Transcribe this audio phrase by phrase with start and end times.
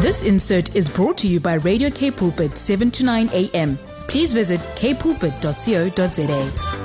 [0.00, 3.76] This insert is brought to you by Radio K Pulpit 7 to 9 a.m.
[4.06, 6.77] Please visit kpulpit.co.za.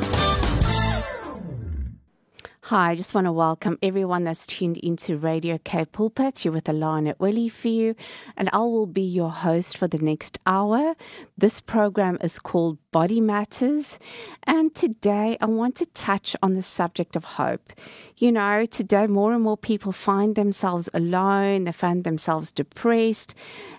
[2.74, 6.44] Hi, I just want to welcome everyone that's tuned into Radio K Pulpit.
[6.44, 7.96] You're with Alana Willie for you,
[8.36, 10.96] and I will be your host for the next hour.
[11.38, 14.00] This program is called Body Matters,
[14.46, 17.74] and today I want to touch on the subject of hope.
[18.18, 23.36] You know, today more and more people find themselves alone, they find themselves depressed,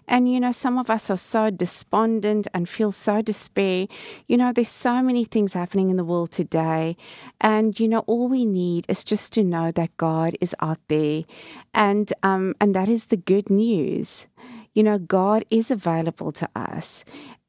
[0.07, 3.89] and you know, some of us are so despondent and feel so despair.
[4.29, 6.97] You know, there's so many things happening in the world today,
[7.41, 11.25] and you know, all we need is just to know that God is out there,
[11.73, 14.27] and um, and that is the good news.
[14.75, 17.05] You know, God is available to us.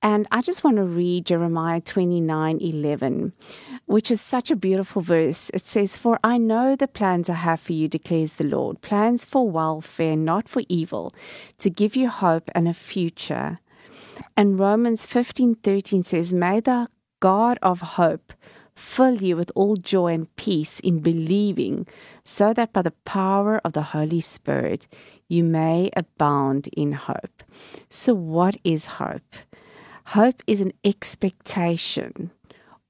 [0.06, 3.34] And I just want to read Jeremiah 29 11,
[3.88, 5.50] which is such a beautiful verse.
[5.52, 9.26] It says, For I know the plans I have for you, declares the Lord plans
[9.26, 11.16] for welfare, not for evil,
[11.58, 13.60] to give you hope and a future.
[14.38, 16.88] And Romans 15 13 says, May the
[17.20, 18.34] God of hope
[18.76, 21.88] fill you with all joy and peace in believing,
[22.24, 24.88] so that by the power of the Holy Spirit
[25.28, 27.44] you may abound in hope.
[27.90, 29.36] So, what is hope?
[30.08, 32.32] Hope is an expectation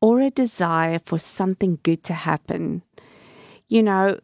[0.01, 2.81] or a desire for something good to happen.
[3.67, 4.19] You know,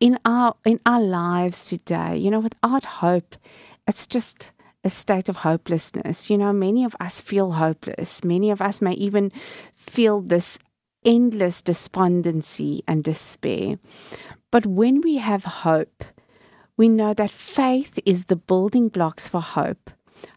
[0.00, 3.36] in our in our lives today, you know, without hope,
[3.86, 4.50] it's just
[4.82, 6.30] a state of hopelessness.
[6.30, 8.24] You know, many of us feel hopeless.
[8.24, 9.30] Many of us may even
[9.74, 10.58] feel this
[11.04, 13.78] endless despondency and despair.
[14.50, 16.04] But when we have hope,
[16.76, 19.90] we know that faith is the building blocks for hope.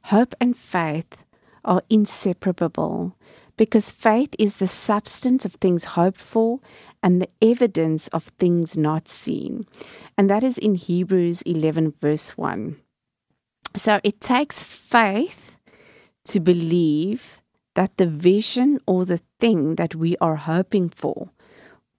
[0.05, 1.17] Hope and faith
[1.65, 3.15] are inseparable
[3.57, 6.59] because faith is the substance of things hoped for
[7.01, 9.67] and the evidence of things not seen.
[10.17, 12.77] And that is in Hebrews 11, verse 1.
[13.75, 15.57] So it takes faith
[16.25, 17.41] to believe
[17.75, 21.29] that the vision or the thing that we are hoping for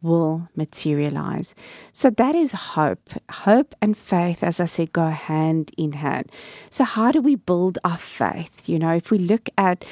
[0.03, 1.55] will materialize.
[1.93, 3.11] So that is hope.
[3.31, 6.31] Hope and faith, as I said, go hand in hand.
[6.71, 8.69] So how do we build our faith?
[8.69, 9.85] You know, if we look at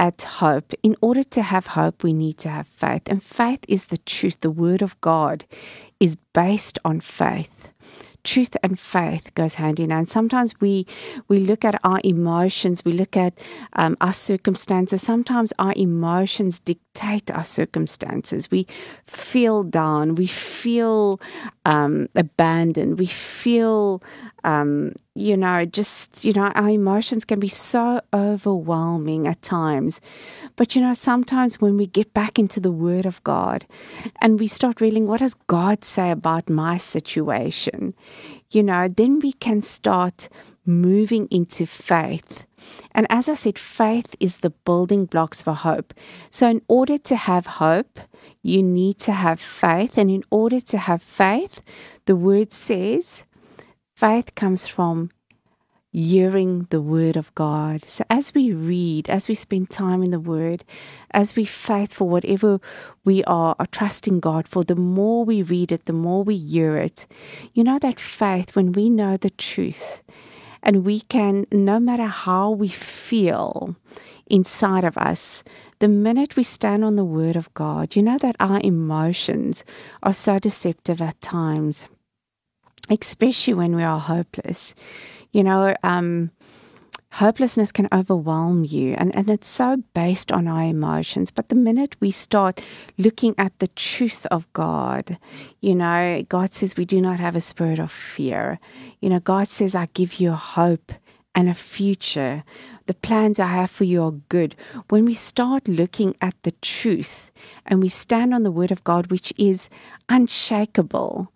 [0.00, 3.02] at hope, in order to have hope, we need to have faith.
[3.06, 4.38] And faith is the truth.
[4.40, 5.44] The word of God
[5.98, 7.70] is based on faith
[8.24, 10.08] truth and faith goes hand in hand.
[10.08, 10.86] Sometimes we
[11.28, 13.38] we look at our emotions, we look at
[13.74, 15.02] um, our circumstances.
[15.02, 18.50] Sometimes our emotions dictate our circumstances.
[18.50, 18.66] We
[19.04, 21.20] feel down, we feel
[21.64, 24.02] um, abandoned, we feel
[24.44, 30.00] um, you know, just, you know, our emotions can be so overwhelming at times.
[30.56, 33.66] But, you know, sometimes when we get back into the Word of God
[34.20, 37.94] and we start reading, what does God say about my situation?
[38.50, 40.28] You know, then we can start
[40.64, 42.46] moving into faith.
[42.92, 45.94] And as I said, faith is the building blocks for hope.
[46.30, 47.98] So, in order to have hope,
[48.42, 49.96] you need to have faith.
[49.98, 51.62] And in order to have faith,
[52.06, 53.24] the word says,
[53.98, 55.10] Faith comes from
[55.90, 57.84] hearing the word of God.
[57.84, 60.62] So as we read, as we spend time in the word,
[61.10, 62.60] as we faith for whatever
[63.04, 66.76] we are, are trusting God for, the more we read it, the more we hear
[66.76, 67.08] it.
[67.54, 70.04] You know that faith when we know the truth
[70.62, 73.74] and we can, no matter how we feel
[74.28, 75.42] inside of us,
[75.80, 79.64] the minute we stand on the word of God, you know that our emotions
[80.04, 81.88] are so deceptive at times
[82.90, 84.74] especially when we are hopeless.
[85.32, 86.30] You know, um,
[87.12, 91.30] hopelessness can overwhelm you, and, and it's so based on our emotions.
[91.30, 92.60] But the minute we start
[92.96, 95.18] looking at the truth of God,
[95.60, 98.58] you know, God says we do not have a spirit of fear.
[99.00, 100.92] You know, God says, I give you hope
[101.34, 102.42] and a future.
[102.86, 104.56] The plans I have for you are good.
[104.88, 107.30] When we start looking at the truth
[107.66, 109.70] and we stand on the word of God, which is
[110.08, 111.32] unshakable,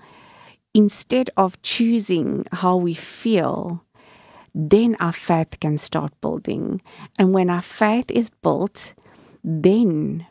[0.75, 3.85] instead of choosing how we feel,
[4.55, 6.83] then our faith can start building.
[7.19, 8.95] And when our faith is built,
[9.43, 10.27] then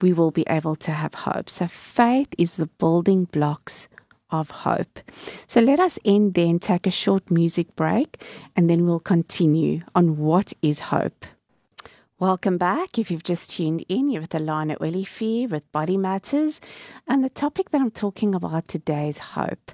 [0.00, 1.48] we will be able to have hope.
[1.48, 3.88] So, faith is the building blocks
[4.30, 4.98] of hope.
[5.46, 8.22] So, let us end then, take a short music break,
[8.56, 11.24] and then we'll continue on what is hope.
[12.20, 12.96] Welcome back.
[12.96, 16.60] If you've just tuned in, you're with Alana Willifee with Body Matters.
[17.08, 19.72] And the topic that I'm talking about today is hope.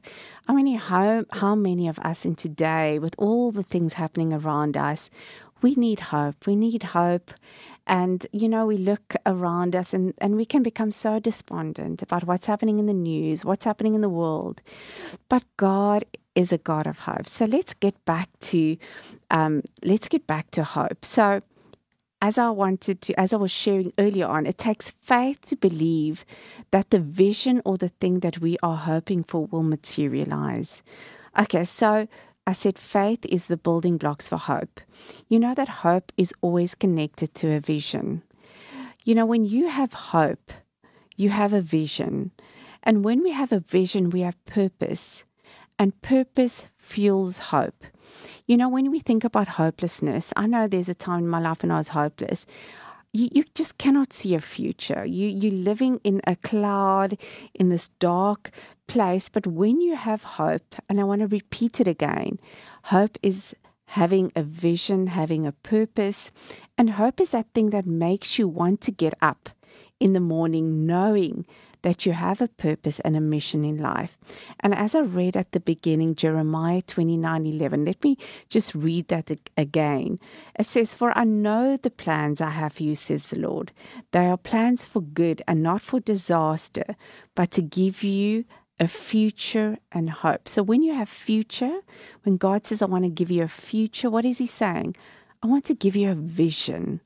[0.48, 4.78] I mean, how, how many of us in today, with all the things happening around
[4.78, 5.10] us,
[5.60, 6.46] we need hope.
[6.46, 7.30] We need hope.
[7.86, 12.24] And, you know, we look around us and, and we can become so despondent about
[12.24, 14.62] what's happening in the news, what's happening in the world.
[15.28, 17.28] But God is a God of hope.
[17.28, 18.78] So let's get back to
[19.30, 21.04] um, let's get back to hope.
[21.04, 21.42] So,
[22.22, 26.24] as I wanted to, as I was sharing earlier on, it takes faith to believe
[26.70, 30.82] that the vision or the thing that we are hoping for will materialize.
[31.38, 32.08] Okay, so
[32.46, 34.80] I said faith is the building blocks for hope.
[35.28, 38.22] You know that hope is always connected to a vision.
[39.04, 40.52] You know, when you have hope,
[41.16, 42.32] you have a vision.
[42.82, 45.24] And when we have a vision, we have purpose.
[45.78, 47.84] And purpose fuels hope.
[48.46, 51.62] You know, when we think about hopelessness, I know there's a time in my life
[51.62, 52.46] when I was hopeless.
[53.12, 55.04] You, you just cannot see a future.
[55.04, 57.18] You, you're living in a cloud,
[57.54, 58.50] in this dark
[58.86, 59.28] place.
[59.28, 62.38] But when you have hope, and I want to repeat it again,
[62.84, 63.54] hope is
[63.86, 66.30] having a vision, having a purpose.
[66.78, 69.48] And hope is that thing that makes you want to get up
[69.98, 71.44] in the morning knowing
[71.82, 74.16] that you have a purpose and a mission in life.
[74.60, 78.18] And as I read at the beginning, Jeremiah 29 11, let me
[78.48, 80.18] just read that again.
[80.58, 83.72] It says, For I know the plans I have for you, says the Lord.
[84.12, 86.96] They are plans for good and not for disaster,
[87.34, 88.44] but to give you
[88.78, 90.48] a future and hope.
[90.48, 91.80] So when you have future,
[92.22, 94.96] when God says, I want to give you a future, what is He saying?
[95.42, 97.00] I want to give you a vision.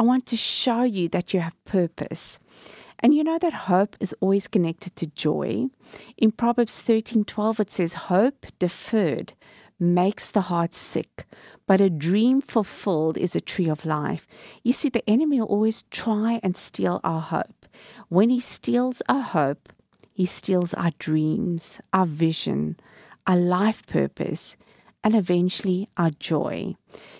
[0.00, 2.38] I want to show you that you have purpose.
[3.00, 5.66] And you know that hope is always connected to joy.
[6.16, 9.34] In Proverbs 13:12 it says hope deferred
[9.78, 11.24] makes the heart sick,
[11.66, 14.26] but a dream fulfilled is a tree of life.
[14.64, 17.66] You see the enemy will always try and steal our hope.
[18.08, 19.72] When he steals our hope,
[20.12, 22.76] he steals our dreams, our vision,
[23.26, 24.56] our life purpose,
[25.04, 26.74] and eventually our joy.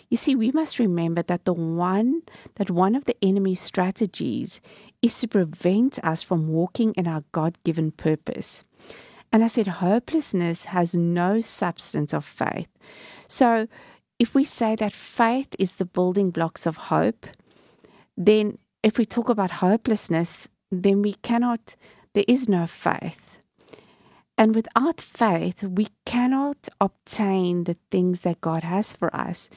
[0.09, 2.23] You see, we must remember that the one
[2.57, 4.61] that one of the enemy's strategies
[5.03, 8.65] is to prevent us from walking in our God given purpose.
[9.33, 12.69] And I said, hopelessness has no substance of faith.
[13.29, 13.69] So
[14.19, 17.27] if we say that faith is the building blocks of hope,
[18.17, 21.77] then if we talk about hopelessness, then we cannot,
[22.15, 23.21] there is no faith.
[24.39, 29.51] And without faith, we cannot obtain the things that God has for us.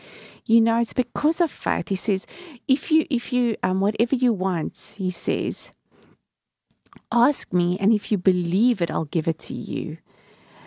[0.45, 1.89] You know, it's because of faith.
[1.89, 2.25] He says,
[2.67, 5.71] if you, if you, um, whatever you want, he says,
[7.11, 9.99] ask me, and if you believe it, I'll give it to you.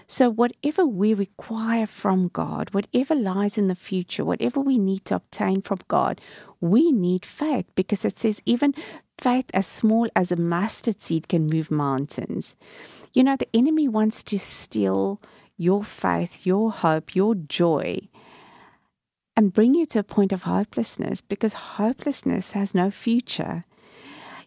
[0.07, 5.17] So, whatever we require from God, whatever lies in the future, whatever we need to
[5.17, 6.21] obtain from God,
[6.61, 8.75] we need faith because it says even
[9.19, 12.55] faith as small as a mustard seed can move mountains.
[13.15, 15.23] You know, the enemy wants to steal
[15.57, 17.99] your faith, your hope, your joy,
[19.37, 23.65] and bring you to a point of hopelessness because hopelessness has no future.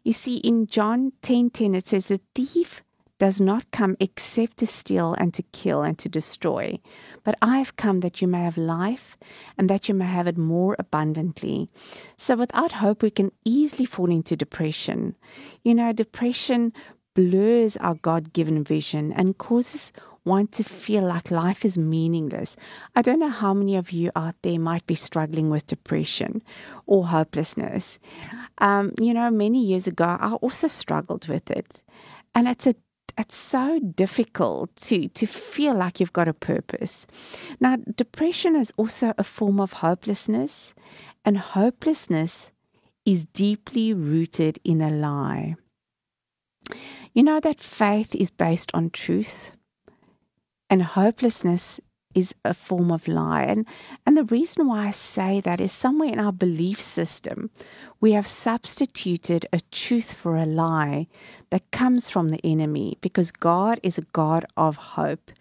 [0.03, 2.83] You see, in John 10 10, it says, The thief
[3.19, 6.79] does not come except to steal and to kill and to destroy.
[7.23, 9.17] But I have come that you may have life
[9.57, 11.69] and that you may have it more abundantly.
[12.15, 15.15] So without hope, we can easily fall into depression.
[15.63, 16.73] You know, depression
[17.17, 19.91] blurs our God given vision and causes
[20.23, 22.55] one to feel like life is meaningless.
[22.95, 26.43] I don't know how many of you out there might be struggling with depression
[26.85, 27.97] or hopelessness.
[28.59, 31.81] Um, you know, many years ago, I also struggled with it.
[32.35, 32.75] And it's a
[33.17, 37.07] it's so difficult to to feel like you've got a purpose.
[37.59, 40.75] Now, depression is also a form of hopelessness,
[41.25, 42.51] and hopelessness
[43.05, 45.55] is deeply rooted in a lie.
[47.17, 49.51] You know that faith is based on truth
[50.69, 51.79] and hopelessness
[52.13, 53.41] is a form of lie.
[53.41, 53.65] And,
[54.05, 57.50] and the reason why I say that is somewhere in our belief system,
[58.00, 61.07] we have substituted a truth for a lie
[61.50, 65.31] that comes from the enemy because God is a God of hope.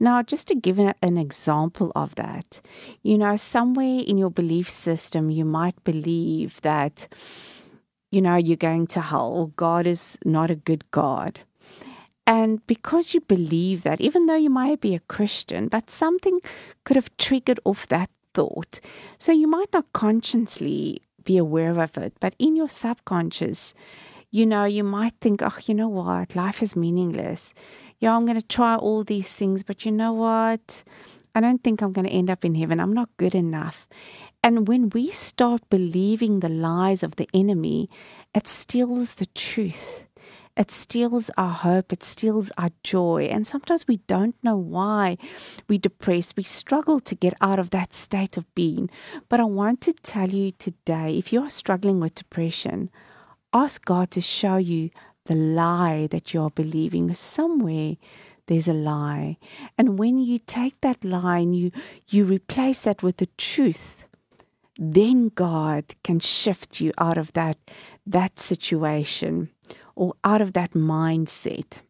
[0.00, 2.60] Now, just to give an example of that,
[3.04, 7.06] you know, somewhere in your belief system, you might believe that
[8.10, 11.40] you know, you're going to hell or God is not a good God.
[12.26, 16.40] And because you believe that, even though you might be a Christian, but something
[16.84, 18.80] could have triggered off that thought.
[19.18, 23.74] So you might not consciously be aware of it, but in your subconscious,
[24.30, 27.52] you know, you might think, oh, you know what, life is meaningless.
[27.98, 30.84] Yeah, I'm going to try all these things, but you know what?
[31.34, 32.80] I don't think I'm going to end up in heaven.
[32.80, 33.88] I'm not good enough.
[34.42, 37.90] And when we start believing the lies of the enemy,
[38.34, 40.00] it steals the truth.
[40.56, 41.92] It steals our hope.
[41.92, 43.24] It steals our joy.
[43.30, 45.18] And sometimes we don't know why
[45.68, 46.36] we're depressed.
[46.36, 48.90] We struggle to get out of that state of being.
[49.28, 52.90] But I want to tell you today if you're struggling with depression,
[53.52, 54.90] ask God to show you
[55.26, 57.96] the lie that you're believing somewhere
[58.50, 59.38] there's a lie.
[59.78, 61.70] And when you take that lie and you,
[62.08, 63.99] you replace that with the truth,
[64.82, 67.58] then God can shift you out of that,
[68.06, 69.50] that situation
[69.94, 71.82] or out of that mindset.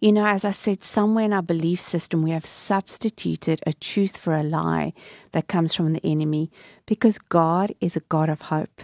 [0.00, 4.16] You know, as I said, somewhere in our belief system, we have substituted a truth
[4.16, 4.94] for a lie
[5.30, 6.50] that comes from the enemy
[6.86, 8.82] because God is a God of hope.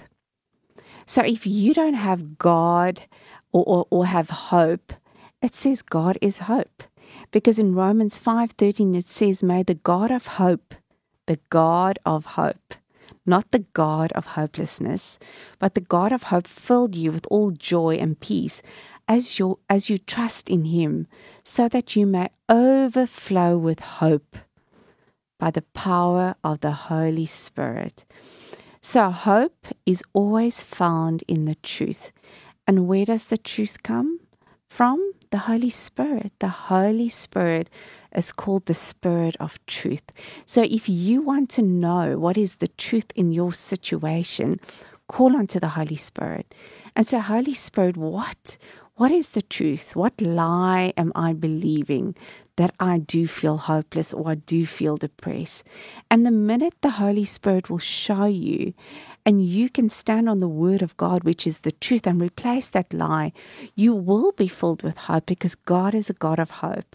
[1.07, 3.03] So if you don't have God
[3.51, 4.93] or, or, or have hope,
[5.43, 6.85] it says God is hope.
[7.33, 10.77] Because in Romans 5:13 it says, May the God of hope,
[11.31, 12.75] the God of hope,
[13.25, 15.17] not the God of hopelessness,
[15.61, 18.61] but the God of hope filled you with all joy and peace
[19.07, 21.07] as you as you trust in him,
[21.45, 24.39] so that you may overflow with hope
[25.39, 28.05] by the power of the Holy Spirit.
[28.81, 32.11] So hope is always found in the truth.
[32.67, 34.19] And where does the truth come
[34.69, 34.99] from?
[35.31, 36.33] The Holy Spirit.
[36.41, 37.71] The Holy Spirit
[38.15, 40.03] is called the Spirit of truth.
[40.47, 44.61] So if you want to know what is the truth in your situation,
[45.09, 46.55] call unto the Holy Spirit
[46.97, 48.57] and say, Holy Spirit, what
[49.01, 49.97] what is the truth?
[49.97, 52.15] What lie am I believing
[52.57, 55.65] that I do feel hopeless or I do feel depressed?
[56.11, 58.75] And the minute the Holy Spirit will show you,
[59.25, 62.69] and you can stand on the word of God, which is the truth, and replace
[62.69, 63.33] that lie,
[63.75, 66.95] you will be filled with hope because God is a God of hope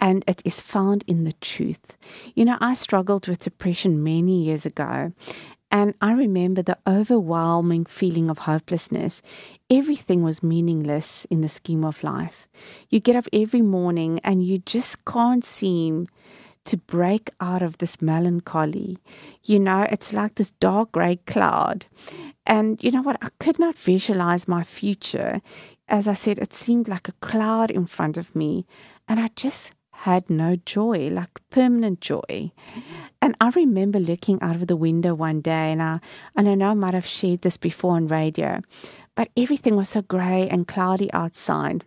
[0.00, 1.96] and it is found in the truth.
[2.34, 5.12] You know, I struggled with depression many years ago,
[5.70, 9.22] and I remember the overwhelming feeling of hopelessness.
[9.70, 12.48] Everything was meaningless in the scheme of life.
[12.88, 16.08] You get up every morning and you just can't seem
[16.64, 18.98] to break out of this melancholy.
[19.44, 21.86] You know, it's like this dark gray cloud.
[22.46, 23.18] And you know what?
[23.22, 25.40] I could not visualize my future.
[25.88, 28.66] As I said, it seemed like a cloud in front of me.
[29.06, 32.50] And I just had no joy, like permanent joy.
[33.20, 36.00] And I remember looking out of the window one day, and I,
[36.34, 38.62] and I know I might have shared this before on radio,
[39.14, 41.84] but everything was so grey and cloudy outside.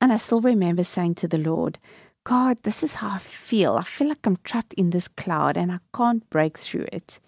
[0.00, 1.78] And I still remember saying to the Lord,
[2.24, 3.74] God, this is how I feel.
[3.74, 7.20] I feel like I'm trapped in this cloud and I can't break through it.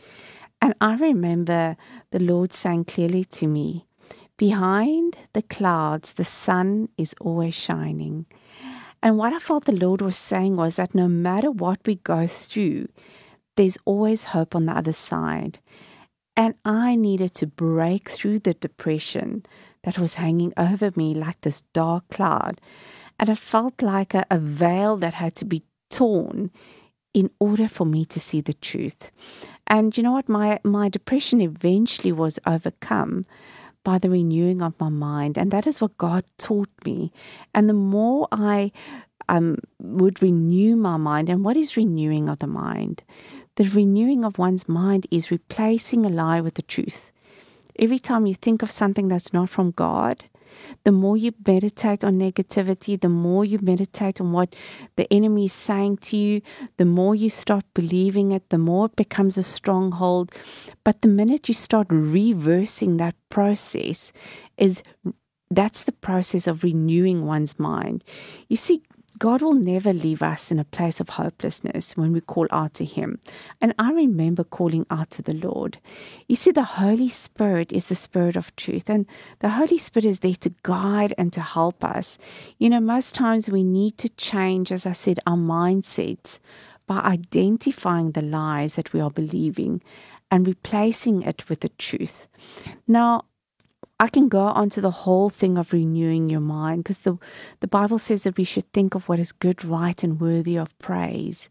[0.62, 1.76] And I remember
[2.10, 3.84] the Lord saying clearly to me,
[4.38, 8.24] Behind the clouds, the sun is always shining.
[9.02, 12.26] And what I felt the Lord was saying was that no matter what we go
[12.26, 12.88] through,
[13.56, 15.58] there's always hope on the other side.
[16.36, 19.44] And I needed to break through the depression
[19.82, 22.60] that was hanging over me like this dark cloud.
[23.18, 26.50] And it felt like a, a veil that had to be torn
[27.12, 29.10] in order for me to see the truth.
[29.66, 30.28] And you know what?
[30.28, 33.26] My, my depression eventually was overcome
[33.84, 35.38] by the renewing of my mind.
[35.38, 37.12] And that is what God taught me.
[37.54, 38.72] And the more I
[39.28, 43.02] um, would renew my mind, and what is renewing of the mind?
[43.56, 47.10] The renewing of one's mind is replacing a lie with the truth.
[47.78, 50.24] Every time you think of something that's not from God,
[50.84, 54.54] the more you meditate on negativity, the more you meditate on what
[54.96, 56.42] the enemy is saying to you,
[56.76, 60.32] the more you start believing it, the more it becomes a stronghold.
[60.84, 64.12] But the minute you start reversing that process,
[64.56, 64.82] is
[65.50, 68.04] that's the process of renewing one's mind.
[68.48, 68.82] You see,
[69.22, 72.84] God will never leave us in a place of hopelessness when we call out to
[72.84, 73.20] Him.
[73.60, 75.78] And I remember calling out to the Lord.
[76.26, 79.06] You see, the Holy Spirit is the Spirit of truth, and
[79.38, 82.18] the Holy Spirit is there to guide and to help us.
[82.58, 86.40] You know, most times we need to change, as I said, our mindsets
[86.88, 89.82] by identifying the lies that we are believing
[90.32, 92.26] and replacing it with the truth.
[92.88, 93.26] Now,
[94.02, 97.18] I can go on to the whole thing of renewing your mind because the,
[97.60, 100.76] the Bible says that we should think of what is good, right, and worthy of
[100.80, 101.48] praise.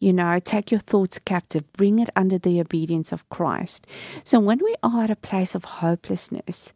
[0.00, 3.86] You know, take your thoughts captive, bring it under the obedience of Christ.
[4.22, 6.74] So when we are at a place of hopelessness,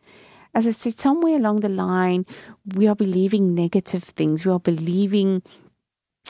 [0.55, 2.25] as I said, somewhere along the line,
[2.75, 4.47] we are believing negative things.
[4.47, 5.43] We are believing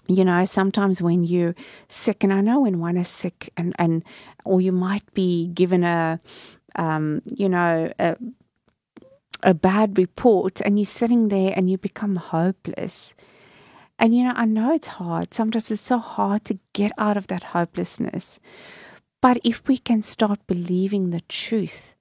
[0.09, 1.55] you know sometimes when you're
[1.89, 4.03] sick and i know when one is sick and and
[4.45, 6.19] or you might be given a
[6.77, 8.17] um you know a
[9.43, 13.15] a bad report and you're sitting there and you become hopeless.
[13.99, 15.35] And you know, I know it's hard.
[15.35, 18.39] Sometimes it's so hard to get out of that hopelessness.
[19.21, 21.95] But if we can start believing the truth,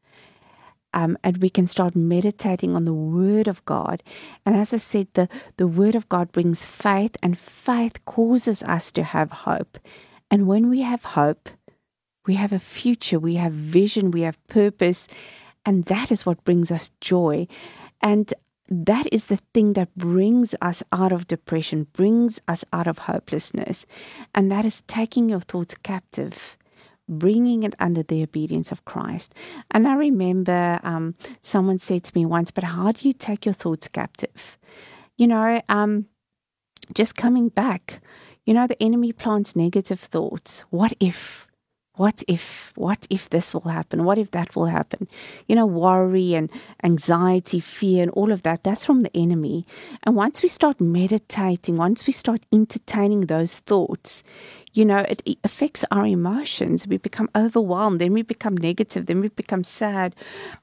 [0.94, 4.02] um, and we can start meditating on the Word of God.
[4.46, 5.28] And as I said, the,
[5.58, 9.78] the Word of God brings faith, and faith causes us to have hope.
[10.32, 11.50] And when we have hope,
[12.26, 15.08] we have a future, we have vision, we have purpose,
[15.68, 17.46] and that is what brings us joy.
[18.02, 18.34] And
[18.70, 23.86] that is the thing that brings us out of depression, brings us out of hopelessness.
[24.34, 26.58] And that is taking your thoughts captive,
[27.10, 29.34] bringing it under the obedience of Christ.
[29.72, 33.54] And I remember um, someone said to me once, But how do you take your
[33.54, 34.58] thoughts captive?
[35.18, 36.06] You know, um,
[36.94, 38.02] just coming back,
[38.46, 40.62] you know, the enemy plants negative thoughts.
[40.70, 41.47] What if?
[41.98, 44.06] What if what if this will happen?
[44.06, 45.08] What if that will happen?
[45.48, 46.50] You know worry and
[46.84, 49.66] anxiety fear and all of that that's from the enemy.
[50.04, 54.24] And once we start meditating once we start entertaining those thoughts
[54.74, 56.88] you know it, it affects our emotions.
[56.88, 60.16] We become overwhelmed then we become negative then we become sad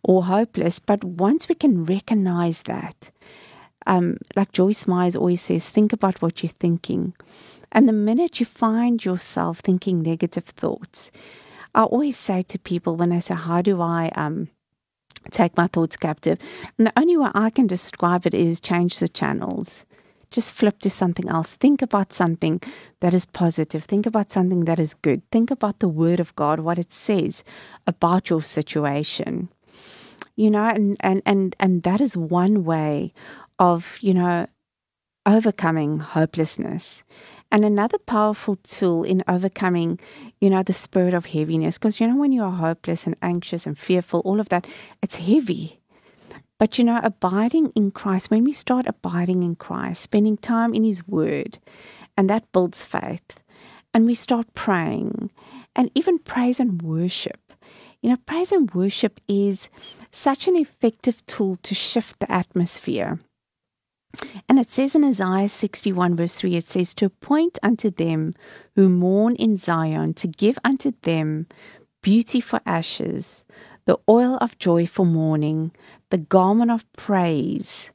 [0.02, 0.78] or hopeless.
[0.78, 3.10] But once we can recognize that
[3.86, 7.12] um, like Joyce Myers always says, think about what you're thinking.
[7.74, 11.10] And the minute you find yourself thinking negative thoughts,
[11.74, 14.48] I always say to people when they say, How do I um,
[15.32, 16.38] take my thoughts captive?
[16.78, 19.84] And the only way I can describe it is change the channels.
[20.30, 21.54] Just flip to something else.
[21.54, 22.60] Think about something
[23.00, 23.84] that is positive.
[23.84, 25.22] Think about something that is good.
[25.30, 27.44] Think about the Word of God, what it says
[27.86, 29.48] about your situation.
[30.36, 33.12] You know, and, and, and, and that is one way
[33.60, 34.48] of, you know,
[35.26, 37.02] overcoming hopelessness.
[37.50, 40.00] And another powerful tool in overcoming,
[40.40, 43.66] you know, the spirit of heaviness, because, you know, when you are hopeless and anxious
[43.66, 44.66] and fearful, all of that,
[45.02, 45.80] it's heavy.
[46.58, 50.82] But, you know, abiding in Christ, when we start abiding in Christ, spending time in
[50.82, 51.58] His Word,
[52.16, 53.40] and that builds faith,
[53.92, 55.30] and we start praying,
[55.76, 57.52] and even praise and worship.
[58.02, 59.68] You know, praise and worship is
[60.10, 63.20] such an effective tool to shift the atmosphere.
[64.48, 68.34] And it says in Isaiah 61, verse 3, it says, To appoint unto them
[68.74, 71.46] who mourn in Zion, to give unto them
[72.02, 73.44] beauty for ashes,
[73.86, 75.72] the oil of joy for mourning,
[76.10, 77.90] the garment of praise,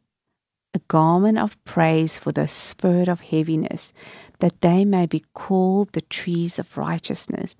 [0.74, 3.92] a garment of praise for the spirit of heaviness,
[4.40, 7.56] that they may be called the trees of righteousness.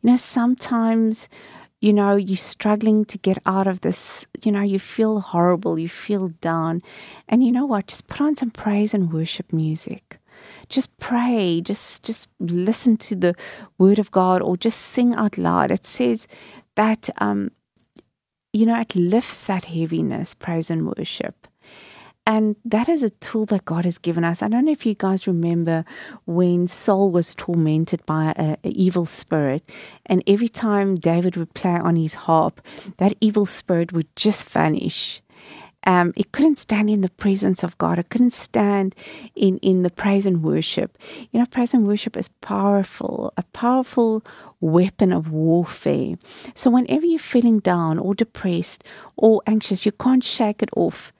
[0.00, 1.28] You know, sometimes
[1.80, 5.88] you know, you're struggling to get out of this, you know, you feel horrible, you
[5.88, 6.82] feel down.
[7.28, 7.86] And you know what?
[7.86, 10.18] Just put on some praise and worship music.
[10.68, 13.34] Just pray, just just listen to the
[13.78, 15.70] word of God or just sing out loud.
[15.70, 16.26] It says
[16.74, 17.50] that um
[18.52, 21.46] you know, it lifts that heaviness, praise and worship.
[22.28, 24.42] And that is a tool that God has given us.
[24.42, 25.86] I don't know if you guys remember
[26.26, 29.62] when Saul was tormented by an evil spirit,
[30.04, 32.60] and every time David would play on his harp,
[32.98, 35.22] that evil spirit would just vanish.
[35.84, 37.98] Um, it couldn't stand in the presence of God.
[37.98, 38.94] It couldn't stand
[39.34, 40.98] in, in the praise and worship.
[41.30, 44.22] You know, praise and worship is powerful, a powerful
[44.60, 46.16] weapon of warfare.
[46.54, 48.84] So whenever you're feeling down or depressed
[49.16, 51.10] or anxious, you can't shake it off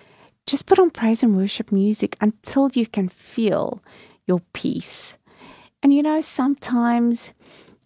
[0.48, 3.82] just put on praise and worship music until you can feel
[4.26, 5.14] your peace.
[5.82, 7.32] And you know, sometimes,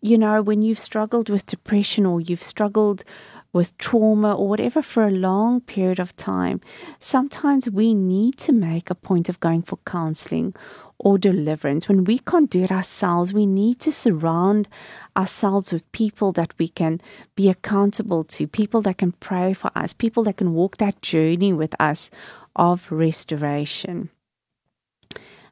[0.01, 3.05] you know, when you've struggled with depression or you've struggled
[3.53, 6.61] with trauma or whatever for a long period of time,
[7.01, 10.55] sometimes we need to make a point of going for counseling
[10.99, 11.89] or deliverance.
[11.89, 14.69] When we can't do it ourselves, we need to surround
[15.17, 17.01] ourselves with people that we can
[17.35, 21.53] be accountable to, people that can pray for us, people that can walk that journey
[21.53, 22.09] with us
[22.57, 24.11] of restoration.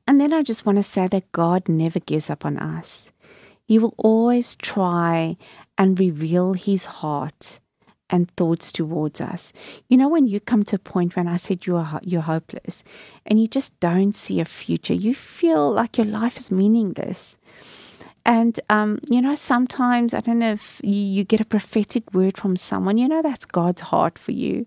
[0.07, 3.13] And then I just want to say that God never gives up on us.
[3.65, 5.37] He will always try
[5.79, 7.61] and reveal his heart
[8.11, 9.53] and thoughts towards us.
[9.89, 12.83] You know, when you come to a point when I said you are you're hopeless
[13.25, 17.37] and you just don't see a future, you feel like your life is meaningless.
[18.27, 22.37] And um, you know, sometimes I don't know if you, you get a prophetic word
[22.37, 22.99] from someone.
[22.99, 24.67] You know, that's God's heart for you.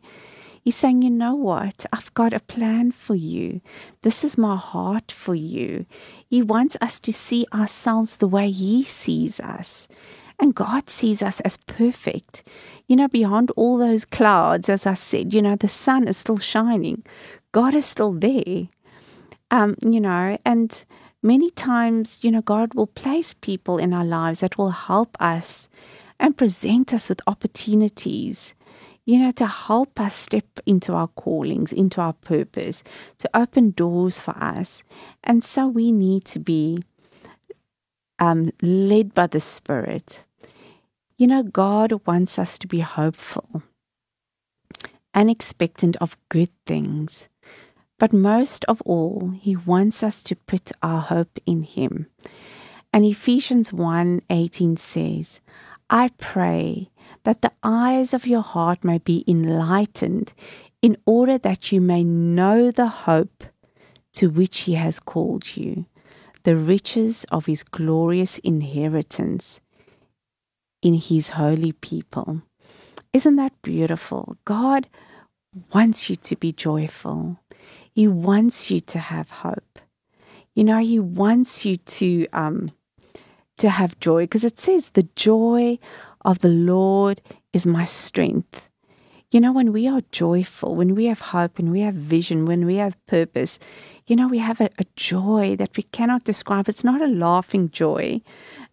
[0.64, 1.86] He's saying, you know what?
[1.92, 3.60] I've got a plan for you.
[4.02, 5.86] This is my heart for you.
[6.30, 9.90] He wants us to see ourselves the way He sees us.
[10.40, 12.48] And God sees us as perfect.
[12.88, 16.38] You know, beyond all those clouds, as I said, you know, the sun is still
[16.38, 17.04] shining.
[17.52, 18.70] God is still there.
[19.52, 20.86] Um, you know, and
[21.22, 25.68] many times, you know, God will place people in our lives that will help us
[26.22, 28.54] and present us with opportunities
[29.06, 32.84] you know, to help us step into our callings, into our purpose,
[33.18, 34.84] to open doors for us.
[35.24, 36.84] And so we need to be
[38.20, 40.24] um, led by the Spirit.
[41.18, 43.64] You know, God wants us to be hopeful
[45.14, 47.28] and expectant of good things.
[48.00, 52.08] But most of all, He wants us to put our hope in Him.
[52.92, 55.42] And Ephesians 1 18 says,
[55.90, 56.90] I pray
[57.24, 60.34] that the eyes of your heart may be enlightened
[60.82, 63.44] in order that you may know the hope
[64.14, 65.86] to which he has called you,
[66.44, 69.60] the riches of his glorious inheritance
[70.82, 72.42] in his holy people.
[73.14, 74.38] Isn't that beautiful?
[74.44, 74.88] God
[75.74, 77.40] wants you to be joyful.
[77.94, 79.80] He wants you to have hope.
[80.56, 82.72] You know, He wants you to um,
[83.58, 85.80] to have joy because it says the joy
[86.26, 88.70] of the Lord is my strength.
[89.32, 92.68] You know, when we are joyful, when we have hope, when we have vision, when
[92.68, 93.58] we have purpose,
[94.06, 96.70] you know, we have a, a joy that we cannot describe.
[96.70, 98.22] It's not a laughing joy.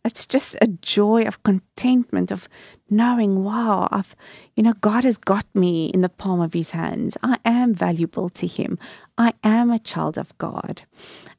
[0.04, 2.46] It's just a joy of contentment, of
[2.90, 4.14] knowing, wow, I've,
[4.54, 7.16] you know, God has got me in the palm of his hands.
[7.22, 8.78] I am valuable to him.
[9.16, 10.82] I am a child of God.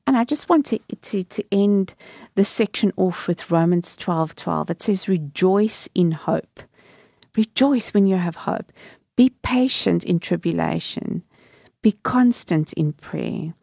[0.08, 1.94] And I just want to, to, to end
[2.36, 4.72] the section off with Romans 12 12.
[4.72, 6.64] It says, Rejoice in hope.
[7.36, 8.72] Rejoice when you have hope.
[9.16, 11.24] Be patient in tribulation.
[11.82, 13.54] Be constant in prayer.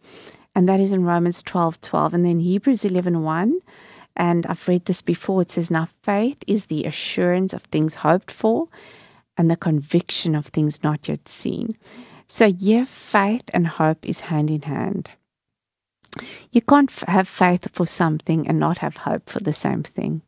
[0.55, 2.15] And that is in Romans 12 12.
[2.15, 3.61] And then Hebrews 11 1.
[4.17, 5.43] And I've read this before.
[5.43, 8.69] It says, Now faith is the assurance of things hoped for
[9.37, 11.77] and the conviction of things not yet seen.
[12.27, 15.11] So, yeah, faith and hope is hand in hand.
[16.51, 20.23] You can't have faith for something and not have hope for the same thing.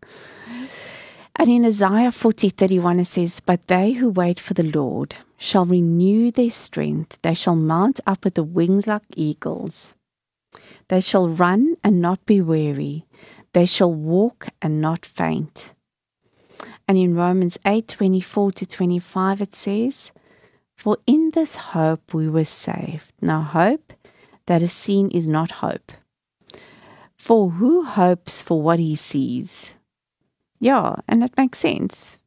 [1.36, 5.64] And in Isaiah 40 31, it says, But they who wait for the Lord shall
[5.64, 7.18] renew their strength.
[7.22, 9.94] They shall mount up with the wings like eagles.
[10.88, 13.06] They shall run and not be weary.
[13.52, 15.72] They shall walk and not faint.
[16.86, 20.10] And in Romans 8 24 to 25, it says,
[20.76, 23.12] For in this hope we were saved.
[23.20, 23.92] Now, hope
[24.50, 25.92] that is seen is not hope.
[27.16, 29.70] For who hopes for what he sees?
[30.58, 32.18] Yeah, and that makes sense.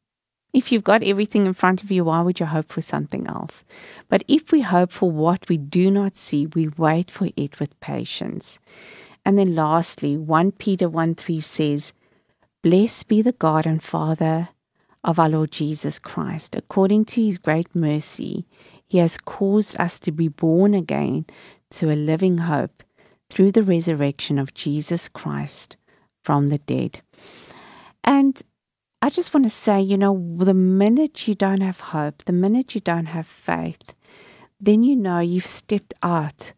[0.54, 3.66] If you've got everything in front of you, why would you hope for something else?
[4.08, 7.78] But if we hope for what we do not see, we wait for it with
[7.82, 8.58] patience.
[9.26, 11.92] And then lastly, 1 Peter 1 3 says,
[12.62, 14.48] Blessed be the God and Father
[15.04, 16.56] of our Lord Jesus Christ.
[16.56, 18.46] According to his great mercy,
[18.88, 21.26] he has caused us to be born again
[21.78, 22.84] to a living hope
[23.30, 25.76] through the resurrection of Jesus Christ
[26.24, 27.02] from the dead.
[28.04, 28.42] And
[29.02, 32.76] I just want to say, you know, the minute you don't have hope, the minute
[32.76, 33.94] you don't have faith,
[34.60, 36.54] then you know you've stepped out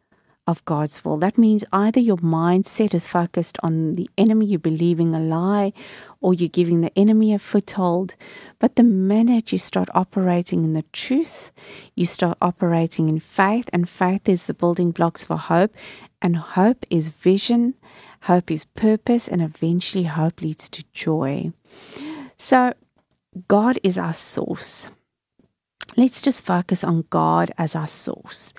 [0.48, 1.18] of God's will.
[1.18, 5.74] That means either your mindset is focused on the enemy, you're believing a lie,
[6.22, 8.16] or you're giving the enemy a foothold.
[8.60, 11.52] But the minute you start operating in the truth,
[11.96, 15.74] you start operating in faith, and faith is the building blocks for hope,
[16.22, 17.74] and hope is vision,
[18.22, 21.52] hope is purpose, and eventually hope leads to joy.
[22.38, 22.74] So,
[23.48, 24.88] God is our source.
[25.98, 28.54] Let's just focus on God as our source.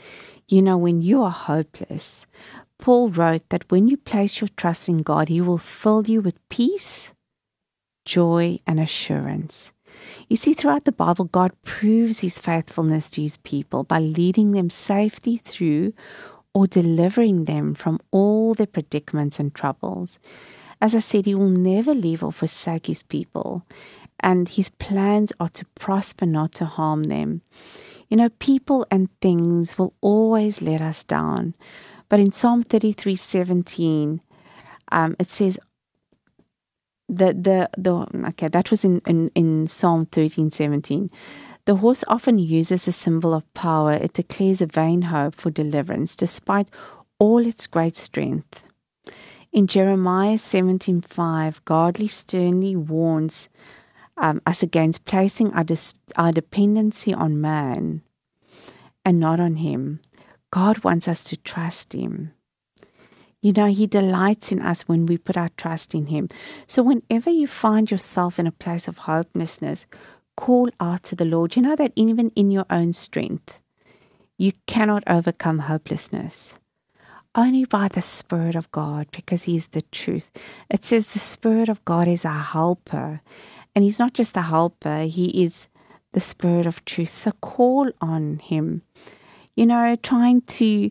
[0.49, 2.25] You know, when you are hopeless,
[2.79, 6.49] Paul wrote that when you place your trust in God, He will fill you with
[6.49, 7.13] peace,
[8.05, 9.73] joy, and assurance.
[10.29, 14.71] You see, throughout the Bible, God proves His faithfulness to His people by leading them
[14.71, 15.95] safely through
[16.55, 20.21] or delivering them from all their predicaments and troubles.
[20.81, 23.67] As I said, He will never leave or forsake His people,
[24.21, 27.43] and His plans are to prosper, not to harm them.
[28.09, 31.55] You know, people and things will always let us down.
[32.09, 34.21] But in Psalm 33 17,
[34.93, 35.59] um, it says,
[37.09, 41.11] the, the, the, okay, that was in, in, in Psalm 13 17.
[41.65, 43.93] The horse often uses a symbol of power.
[43.93, 46.69] It declares a vain hope for deliverance despite
[47.19, 48.63] all its great strength.
[49.53, 53.49] In Jeremiah 17:5, godly sternly warns
[54.17, 58.03] um, us against placing our, dis- our dependency on man
[59.05, 60.01] and not on Him.
[60.51, 62.33] God wants us to trust Him.
[63.43, 66.29] You know, He delights in us when we put our trust in Him.
[66.67, 69.87] So, whenever you find yourself in a place of hopelessness,
[70.37, 71.57] call out to the Lord.
[71.57, 73.59] You know that even in your own strength,
[74.39, 76.59] you cannot overcome hopelessness.
[77.35, 80.31] Only by the Spirit of God, because He is the truth.
[80.71, 83.21] It says the Spirit of God is our helper.
[83.77, 85.69] And He's not just a helper, He is
[86.13, 87.11] the Spirit of truth.
[87.11, 88.83] So call on Him.
[89.55, 90.91] You know, trying to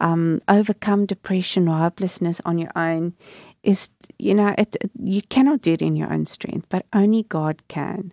[0.00, 3.14] um, overcome depression or hopelessness on your own
[3.62, 7.62] is, you know, it, you cannot do it in your own strength, but only God
[7.68, 8.12] can.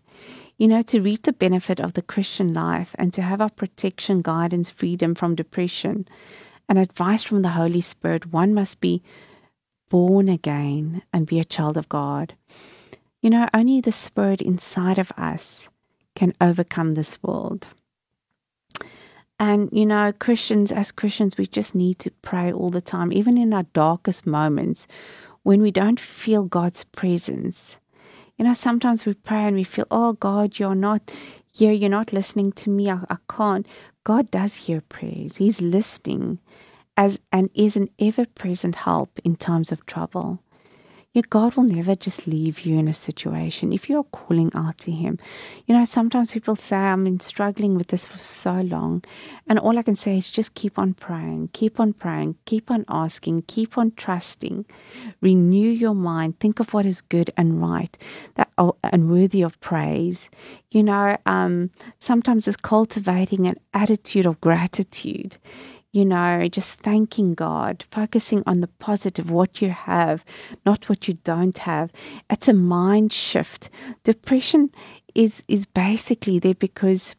[0.58, 4.22] You know, to reap the benefit of the Christian life and to have our protection,
[4.22, 6.08] guidance, freedom from depression,
[6.70, 9.04] and advice from the Holy Spirit, one must be
[9.90, 12.34] born again and be a child of God.
[13.22, 15.70] You know, only the Spirit inside of us
[16.16, 17.68] can overcome this world.
[19.40, 23.38] And, you know, Christians, as Christians, we just need to pray all the time, even
[23.38, 24.88] in our darkest moments
[25.44, 27.78] when we don't feel God's presence.
[28.38, 31.12] You know, sometimes we pray and we feel, oh, God, you're not
[31.52, 31.72] here.
[31.72, 32.90] You're not listening to me.
[32.90, 33.68] I, I can't.
[34.04, 35.38] God does hear prayers.
[35.38, 36.40] He's listening
[36.98, 40.40] as and is an ever present help in times of trouble.
[41.14, 44.92] Yet God will never just leave you in a situation if you're calling out to
[44.92, 45.20] Him.
[45.66, 49.04] You know, sometimes people say, I've been struggling with this for so long.
[49.48, 52.86] And all I can say is just keep on praying, keep on praying, keep on
[52.88, 54.66] asking, keep on trusting.
[55.20, 56.40] Renew your mind.
[56.40, 57.98] Think of what is good and right
[58.36, 60.30] that, oh, and worthy of praise.
[60.72, 65.38] You know, um, sometimes it's cultivating an attitude of gratitude
[65.92, 70.24] you know, just thanking God, focusing on the positive, what you have,
[70.66, 71.92] not what you don't have.
[72.30, 73.70] It's a mind shift.
[74.04, 74.72] Depression
[75.14, 77.16] is is basically there because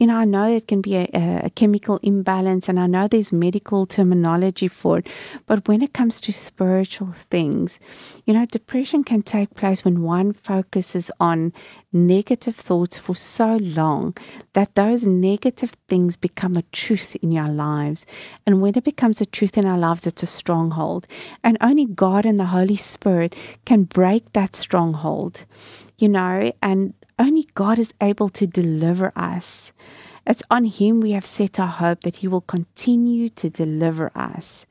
[0.00, 1.08] you know, I know it can be a,
[1.44, 5.06] a, chemical imbalance, and I know there's medical terminology for it.
[5.46, 7.78] But when it comes to spiritual things,
[8.24, 11.52] you know, depression can take place when one focuses on
[11.92, 14.16] negative thoughts for so long
[14.54, 18.06] that those negative things become a truth in your lives.
[18.46, 21.06] And when it becomes a truth in our lives, it's a stronghold.
[21.44, 23.36] And only God and the Holy Spirit
[23.66, 25.44] can break that stronghold,
[25.98, 29.72] you know, and only God is able to deliver us.
[30.26, 34.64] It's on Him we have set our hope that He will continue to deliver us.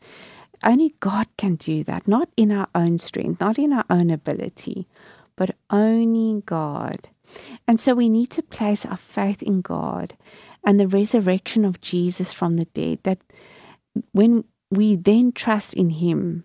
[0.64, 4.88] Only God can do that, not in our own strength, not in our own ability,
[5.36, 7.08] but only God.
[7.68, 10.18] And so we need to place our faith in God
[10.66, 13.20] and the resurrection of Jesus from the dead, that
[14.12, 16.44] when we then trust in Him,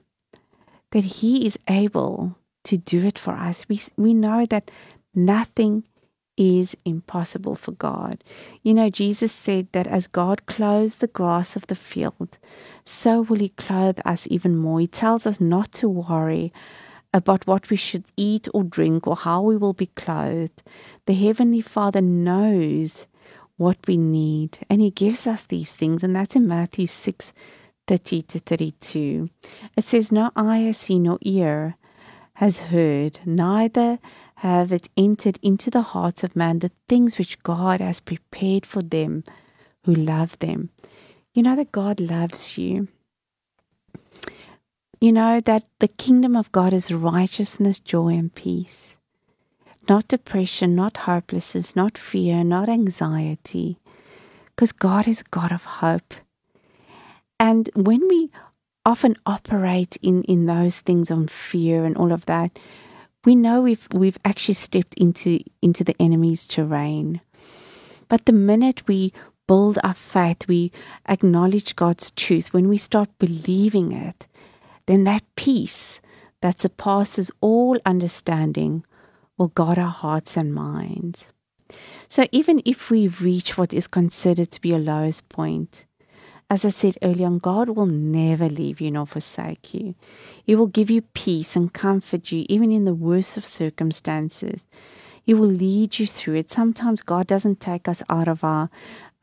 [0.90, 3.67] that He is able to do it for us.
[3.69, 4.71] We, we know that
[5.14, 5.85] nothing
[6.37, 8.25] is impossible for God.
[8.62, 12.38] You know, Jesus said that as God clothes the grass of the field,
[12.85, 14.81] so will He clothe us even more.
[14.81, 16.53] He tells us not to worry
[17.12, 20.62] about what we should eat or drink or how we will be clothed.
[21.07, 23.07] The Heavenly Father knows
[23.57, 27.33] what we need and He gives us these things, and that's in Matthew 6
[27.87, 29.29] 30 to 32.
[29.77, 31.77] It says, No eye has seen, no ear
[32.35, 33.99] has heard, neither
[34.44, 38.83] have it entered into the hearts of man the things which God has prepared for
[38.83, 39.24] them
[39.85, 40.68] who love them.
[41.33, 42.88] You know that God loves you.
[45.00, 48.98] You know that the kingdom of God is righteousness, joy, and peace.
[49.88, 53.78] Not depression, not hopelessness, not fear, not anxiety.
[54.54, 56.12] Because God is God of hope.
[57.40, 58.30] And when we
[58.85, 62.59] often operate in, in those things on fear and all of that,
[63.24, 67.20] we know we've we've actually stepped into into the enemy's terrain.
[68.08, 69.12] But the minute we
[69.46, 70.72] build our faith, we
[71.08, 74.26] acknowledge God's truth, when we start believing it,
[74.87, 76.00] then that peace
[76.40, 78.84] that surpasses all understanding
[79.38, 81.26] will guard our hearts and minds.
[82.08, 85.87] So even if we reach what is considered to be a lowest point,
[86.55, 89.97] as I said earlier on, God will never leave you nor forsake you.
[90.45, 94.64] He will give you peace and comfort you, even in the worst of circumstances.
[95.25, 96.53] He will lead you through it.
[96.53, 98.71] Sometimes God doesn't take us out of our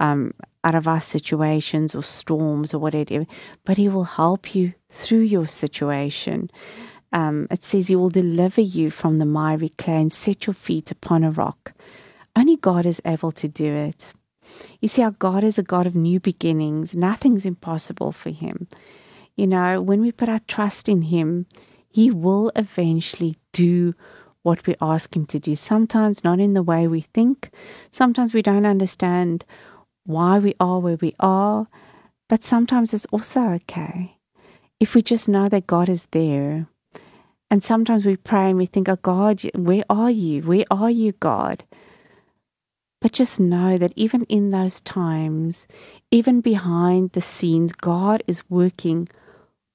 [0.01, 0.33] um,
[0.65, 3.25] out of our situations or storms or whatever,
[3.63, 6.51] but He will help you through your situation.
[7.13, 10.91] Um, it says He will deliver you from the miry clay and set your feet
[10.91, 11.71] upon a rock.
[12.35, 14.09] Only God is able to do it.
[14.79, 16.95] You see, our God is a God of new beginnings.
[16.95, 18.67] Nothing's impossible for Him.
[19.35, 21.45] You know, when we put our trust in Him,
[21.89, 23.93] He will eventually do
[24.43, 25.55] what we ask Him to do.
[25.55, 27.51] Sometimes not in the way we think,
[27.91, 29.45] sometimes we don't understand
[30.05, 31.67] why we are where we are,
[32.27, 34.17] but sometimes it's also okay
[34.79, 36.67] if we just know that God is there.
[37.51, 40.41] And sometimes we pray and we think, Oh God, where are you?
[40.41, 41.65] Where are you, God?
[43.01, 45.67] But just know that even in those times,
[46.11, 49.09] even behind the scenes, God is working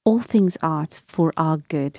[0.05, 1.99] all things out for our good.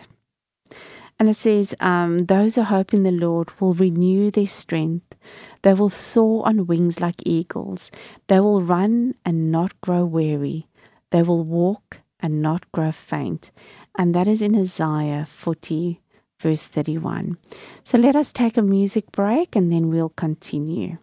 [1.20, 5.16] And it says, um, Those who hope in the Lord will renew their strength.
[5.64, 7.92] They will soar on wings like eagles.
[8.28, 10.68] They will run and not grow weary.
[11.12, 13.52] They will walk and not grow faint.
[13.98, 16.00] And that is in Isaiah 40,
[16.40, 17.38] verse 31.
[17.84, 21.00] So let us take a music break and then we'll continue.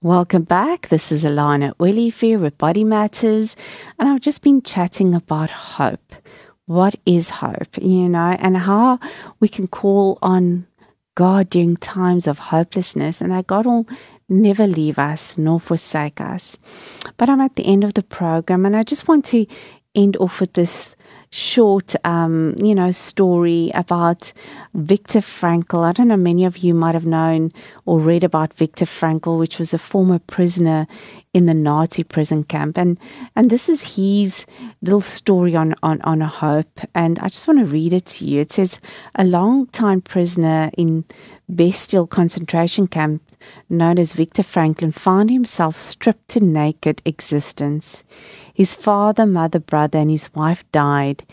[0.00, 0.90] Welcome back.
[0.90, 3.56] This is Alana Willifear with Body Matters,
[3.98, 6.14] and I've just been chatting about hope.
[6.66, 9.00] What is hope, you know, and how
[9.40, 10.68] we can call on
[11.16, 13.88] God during times of hopelessness, and that God will
[14.28, 16.56] never leave us nor forsake us.
[17.16, 19.46] But I'm at the end of the program and I just want to
[19.96, 20.94] end off with this
[21.30, 24.32] short, um, you know, story about
[24.74, 25.84] Viktor Frankl.
[25.84, 27.52] I don't know, many of you might have known
[27.84, 30.86] or read about Viktor Frankl, which was a former prisoner
[31.34, 32.78] in the Nazi prison camp.
[32.78, 32.98] And
[33.36, 34.46] and this is his
[34.80, 36.80] little story on, on, on hope.
[36.94, 38.40] And I just want to read it to you.
[38.40, 38.78] It says,
[39.14, 41.04] a long-time prisoner in
[41.48, 43.22] bestial concentration camp
[43.68, 48.04] known as Viktor Franklin found himself stripped to naked existence.
[48.58, 51.24] His father, mother, brother, and his wife died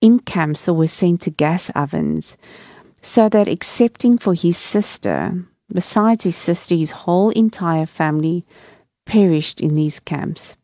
[0.00, 2.36] in camps or were sent to gas ovens,
[3.02, 8.46] so that excepting for his sister, besides his sister, his whole entire family
[9.06, 10.56] perished in these camps.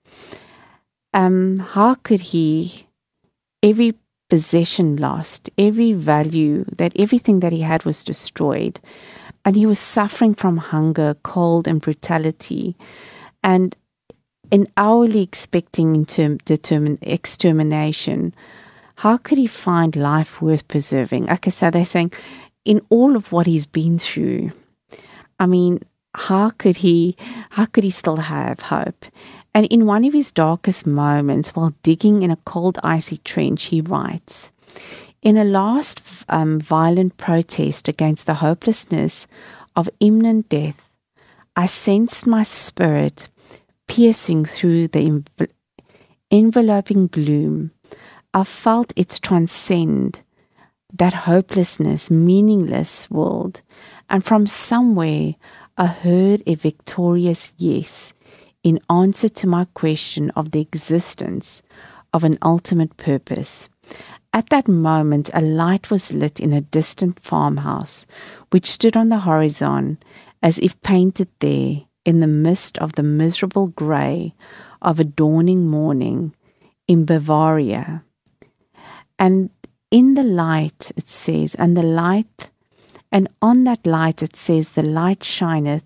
[1.12, 2.86] Um, how could he,
[3.60, 3.94] every
[4.30, 8.78] possession lost, every value, that everything that he had was destroyed,
[9.44, 12.76] and he was suffering from hunger, cold, and brutality.
[13.42, 13.76] And
[14.54, 18.32] in hourly expecting determin- extermination,
[18.94, 21.26] how could he find life worth preserving?
[21.26, 22.12] Like I said, they're saying,
[22.64, 24.52] in all of what he's been through,
[25.40, 25.80] I mean,
[26.14, 27.16] how could he,
[27.50, 29.06] how could he still have hope?
[29.54, 33.80] And in one of his darkest moments, while digging in a cold, icy trench, he
[33.80, 34.52] writes,
[35.20, 39.26] in a last um, violent protest against the hopelessness
[39.74, 40.88] of imminent death,
[41.56, 43.28] I sensed my spirit
[43.86, 45.50] piercing through the env-
[46.30, 47.70] enveloping gloom.
[48.32, 50.20] I felt it transcend
[50.92, 53.62] that hopelessness, meaningless world,
[54.08, 55.34] and from somewhere
[55.76, 58.12] I heard a victorious yes
[58.62, 61.62] in answer to my question of the existence
[62.12, 63.68] of an ultimate purpose.
[64.32, 68.06] At that moment, a light was lit in a distant farmhouse,
[68.50, 69.98] which stood on the horizon
[70.42, 74.34] as if painted there in the midst of the miserable grey
[74.82, 76.34] of a dawning morning
[76.86, 78.04] in Bavaria.
[79.18, 79.50] And
[79.90, 82.50] in the light, it says, and the light,
[83.12, 85.84] and on that light, it says, the light shineth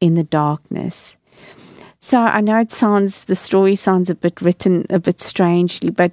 [0.00, 1.16] in the darkness.
[2.00, 6.12] So I know it sounds, the story sounds a bit written a bit strangely, but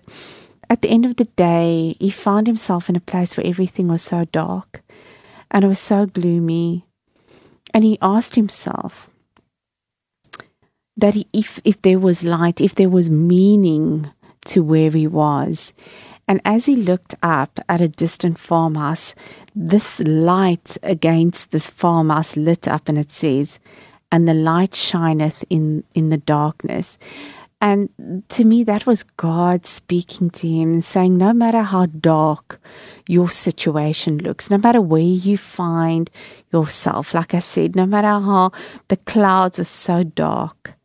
[0.69, 4.01] at the end of the day, he found himself in a place where everything was
[4.01, 4.83] so dark
[5.49, 6.85] and it was so gloomy.
[7.73, 9.06] And he asked himself,
[10.97, 14.09] that if if there was light, if there was meaning
[14.45, 15.73] to where he was.
[16.29, 19.15] And as he looked up at a distant farmhouse,
[19.55, 23.59] this light against this farmhouse lit up, and it says,
[24.11, 26.97] "And the light shineth in in the darkness."
[27.59, 27.89] And
[28.29, 32.61] to me, that was God speaking to him and saying, no matter how dark
[33.07, 36.11] your situation looks, no matter where you find
[36.53, 38.51] yourself, like I said, no matter how
[38.89, 40.76] the clouds are so dark,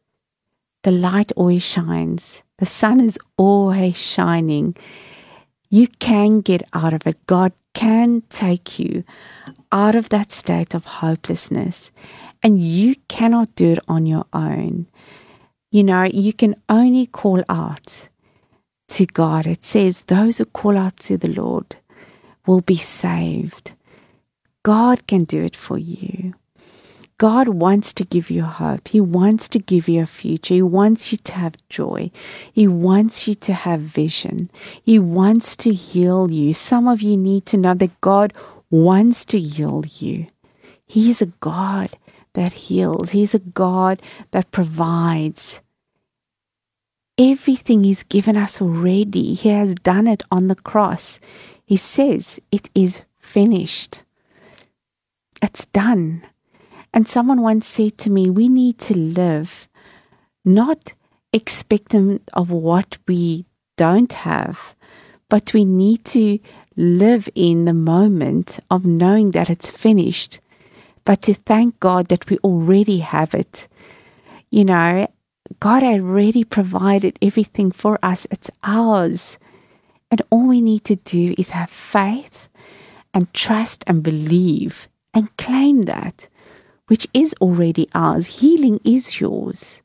[0.82, 2.42] the light always shines.
[2.58, 4.76] The sun is always shining.
[5.70, 7.26] You can get out of it.
[7.26, 9.04] God can take you
[9.70, 11.90] out of that state of hopelessness.
[12.42, 14.86] And you cannot do it on your own.
[15.70, 18.08] You know, you can only call out
[18.88, 19.46] to God.
[19.46, 21.76] It says, Those who call out to the Lord
[22.46, 23.72] will be saved.
[24.62, 26.34] God can do it for you.
[27.22, 28.88] God wants to give you hope.
[28.88, 30.54] He wants to give you a future.
[30.54, 32.10] He wants you to have joy.
[32.52, 34.50] He wants you to have vision.
[34.82, 36.52] He wants to heal you.
[36.52, 38.32] Some of you need to know that God
[38.72, 40.26] wants to heal you.
[40.84, 41.90] He is a God
[42.32, 45.60] that heals, He's a God that provides.
[47.16, 51.20] Everything He's given us already, He has done it on the cross.
[51.64, 54.02] He says, It is finished.
[55.40, 56.26] It's done.
[56.92, 59.68] And someone once said to me, we need to live
[60.44, 60.94] not
[61.32, 64.74] expectant of what we don't have,
[65.28, 66.38] but we need to
[66.76, 70.40] live in the moment of knowing that it's finished,
[71.04, 73.68] but to thank God that we already have it.
[74.50, 75.08] You know,
[75.60, 79.38] God already provided everything for us, it's ours.
[80.10, 82.48] And all we need to do is have faith
[83.14, 86.28] and trust and believe and claim that
[86.88, 88.26] which is already ours.
[88.26, 89.82] Healing is yours.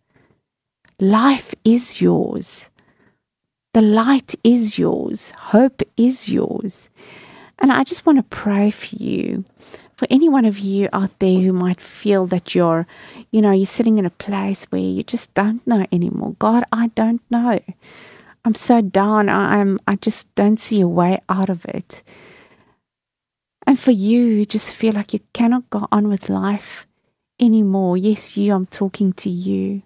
[1.00, 2.70] Life is yours.
[3.74, 5.32] The light is yours.
[5.38, 6.90] Hope is yours.
[7.60, 9.46] And I just want to pray for you.
[9.98, 12.88] For any one of you out there who might feel that you're,
[13.32, 16.36] you know, you're sitting in a place where you just don't know anymore.
[16.40, 17.60] God, I don't know.
[18.46, 19.30] I'm so down.
[19.30, 22.02] I'm I just don't see a way out of it.
[23.68, 26.87] And for you, you just feel like you cannot go on with life
[27.40, 27.98] anymore.
[27.98, 29.82] Yes, you, I'm talking to you.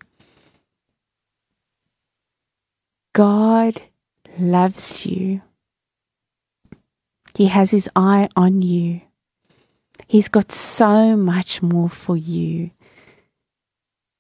[3.14, 3.82] God
[4.40, 5.42] loves you.
[7.36, 9.02] He has his eye on you.
[10.08, 12.72] He's got so much more for you.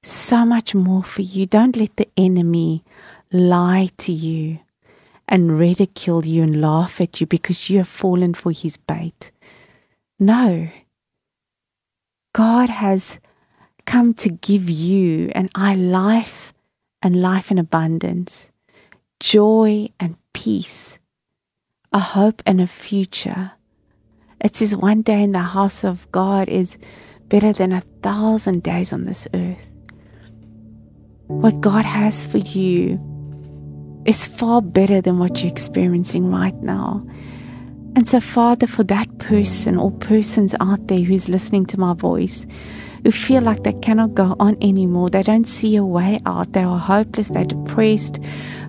[0.04, 1.46] So much more for you.
[1.46, 2.84] Don't let the enemy
[3.32, 4.60] lie to you
[5.28, 9.32] and ridicule you and laugh at you because you have fallen for his bait.
[10.20, 10.70] No.
[12.34, 13.20] God has
[13.86, 16.54] come to give you and I life
[17.02, 18.50] and life in abundance,
[19.20, 20.98] joy and peace,
[21.92, 23.52] a hope and a future.
[24.40, 26.78] It says one day in the house of God is
[27.26, 29.66] better than a thousand days on this earth.
[31.28, 33.00] What God has for you
[34.06, 37.06] is far better than what you're experiencing right now.
[37.96, 42.48] And so, Father, for that person or persons out there who's listening to my voice,
[43.04, 46.64] who feel like they cannot go on anymore, they don't see a way out, they
[46.64, 48.20] are hopeless, they're depressed.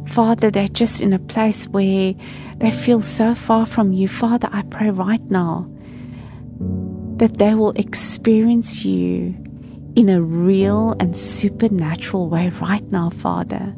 [0.08, 2.14] Father, they're just in a place where
[2.56, 4.08] they feel so far from you.
[4.08, 5.70] Father, I pray right now
[7.16, 9.34] that they will experience you
[9.94, 13.74] in a real and supernatural way right now, Father.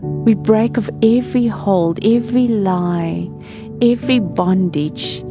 [0.00, 3.28] We break off every hold, every lie,
[3.84, 5.22] every bondage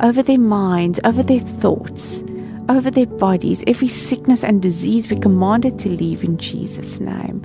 [0.00, 2.22] over their minds, over their thoughts,
[2.68, 7.44] over their bodies, every sickness and disease we command it to leave in Jesus' name.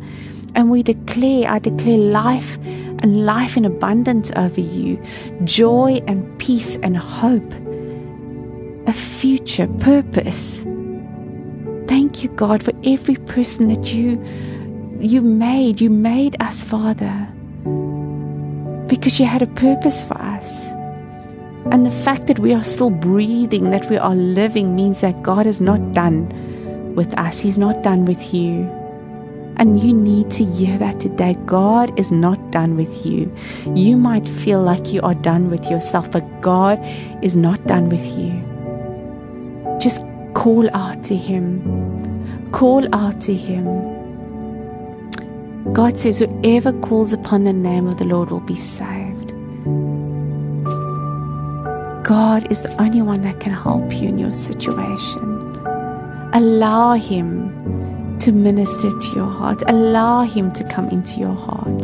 [0.56, 2.58] And we declare, I declare life
[3.00, 5.02] and life in abundance over you,
[5.44, 7.54] joy and peace and hope,
[8.88, 10.58] a future, purpose.
[11.88, 14.22] Thank you, God, for every person that you
[15.00, 15.80] you made.
[15.80, 17.28] You made us, Father,
[18.88, 20.68] because you had a purpose for us.
[21.72, 25.46] And the fact that we are still breathing, that we are living, means that God
[25.46, 27.40] is not done with us.
[27.40, 28.64] He's not done with you.
[29.58, 31.36] And you need to hear that today.
[31.46, 33.34] God is not done with you.
[33.74, 36.80] You might feel like you are done with yourself, but God
[37.24, 38.32] is not done with you.
[39.80, 40.00] Just
[40.36, 42.52] call out to Him.
[42.52, 43.66] Call out to Him.
[45.74, 49.34] God says, Whoever calls upon the name of the Lord will be saved.
[52.04, 55.20] God is the only one that can help you in your situation.
[56.34, 61.84] Allow Him to minister to your heart, allow Him to come into your heart.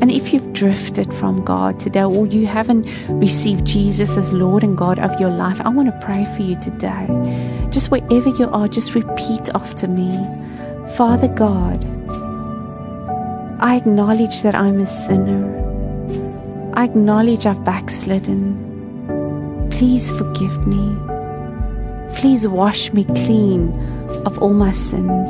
[0.00, 4.76] And if you've drifted from God today or you haven't received Jesus as Lord and
[4.76, 7.06] God of your life, I want to pray for you today.
[7.70, 10.16] Just wherever you are, just repeat after me
[10.96, 11.84] Father God,
[13.62, 15.44] I acknowledge that I'm a sinner.
[16.72, 19.68] I acknowledge I've backslidden.
[19.70, 20.96] Please forgive me.
[22.14, 23.70] Please wash me clean
[24.24, 25.28] of all my sins.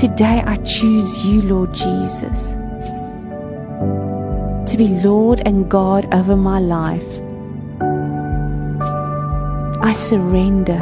[0.00, 2.52] Today I choose you, Lord Jesus,
[4.70, 7.12] to be Lord and God over my life.
[9.82, 10.80] I surrender.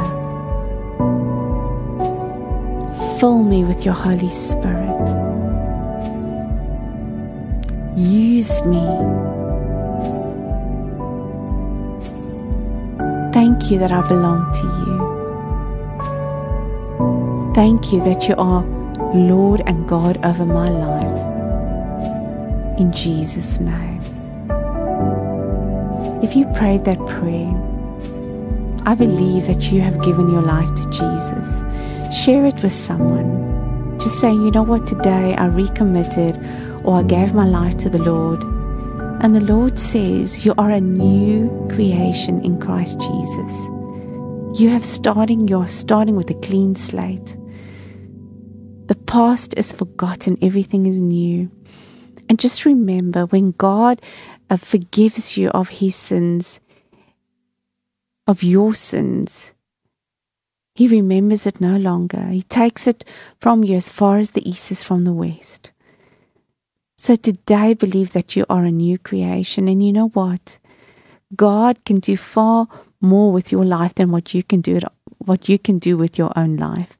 [3.19, 5.20] Fill me with your Holy Spirit.
[7.95, 8.79] Use me.
[13.33, 14.91] Thank you that I belong to you.
[17.53, 18.63] Thank you that you are
[19.13, 21.19] Lord and God over my life.
[22.79, 24.01] In Jesus' name.
[26.23, 27.51] If you prayed that prayer,
[28.85, 31.61] I believe that you have given your life to Jesus.
[32.23, 33.99] Share it with someone.
[33.99, 36.35] Just saying, you know what, today I recommitted
[36.83, 38.41] or I gave my life to the Lord.
[39.23, 43.53] And the Lord says, You are a new creation in Christ Jesus.
[44.59, 47.37] You have starting, you're starting with a clean slate.
[48.87, 51.49] The past is forgotten, everything is new.
[52.27, 54.01] And just remember when God
[54.49, 56.59] uh, forgives you of his sins,
[58.27, 59.53] of your sins,
[60.73, 62.23] he remembers it no longer.
[62.27, 63.03] He takes it
[63.39, 65.71] from you as far as the east is from the west.
[67.01, 69.67] So today, believe that you are a new creation.
[69.67, 70.59] And you know what?
[71.35, 72.67] God can do far
[73.01, 74.79] more with your life than what you can do
[75.17, 76.99] what you can do with your own life.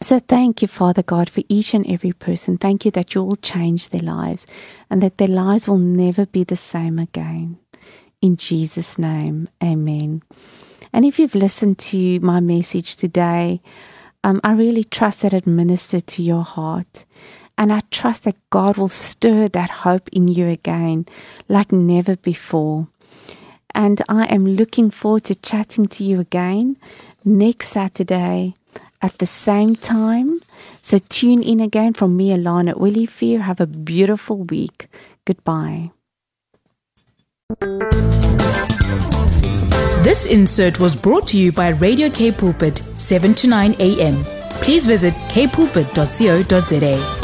[0.00, 2.58] So thank you, Father God, for each and every person.
[2.58, 4.48] Thank you that you will change their lives
[4.90, 7.56] and that their lives will never be the same again.
[8.20, 10.24] In Jesus' name, amen.
[10.92, 13.62] And if you've listened to my message today,
[14.24, 17.04] um, I really trust that it ministered to your heart.
[17.58, 21.06] And I trust that God will stir that hope in you again
[21.48, 22.88] like never before.
[23.74, 26.76] And I am looking forward to chatting to you again
[27.24, 28.54] next Saturday
[29.00, 30.40] at the same time.
[30.80, 33.42] So tune in again from me, Alana Willie Fear.
[33.42, 34.88] Have a beautiful week.
[35.24, 35.90] Goodbye.
[40.02, 44.24] This insert was brought to you by Radio K Pulpit, 7 to 9 a.m.
[44.62, 47.21] Please visit kpulpit.co.za.